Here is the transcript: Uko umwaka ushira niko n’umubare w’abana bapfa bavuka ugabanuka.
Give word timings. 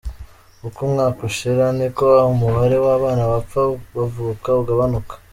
Uko 0.67 0.79
umwaka 0.87 1.19
ushira 1.29 1.65
niko 1.77 2.05
n’umubare 2.23 2.77
w’abana 2.85 3.23
bapfa 3.31 3.61
bavuka 3.95 4.49
ugabanuka. 4.61 5.13